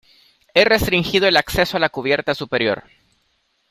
[0.55, 2.85] he restringido el acceso a la cubierta superior